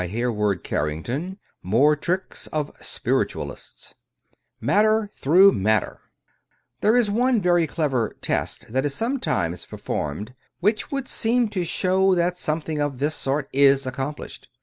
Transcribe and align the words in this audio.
278 0.01 0.19
Hereward 0.19 0.63
Carrington 0.63 1.37
More 1.61 1.95
Tricks 1.95 2.47
of" 2.47 2.71
Spiritualists' 2.83 3.93
T^HERE 4.63 4.99
is 6.81 7.11
one 7.11 7.39
very 7.39 7.67
clever" 7.67 8.15
test" 8.21 8.69
that 8.73 8.83
is 8.83 8.95
sometimes 8.95 9.63
per 9.67 9.77
formed 9.77 10.33
which 10.59 10.89
would 10.89 11.07
seem 11.07 11.49
to 11.49 11.63
show 11.63 12.15
that 12.15 12.39
something 12.39 12.81
of 12.81 12.97
this 12.97 13.13
sort 13.13 13.47
is 13.53 13.85
accomplished. 13.85 14.49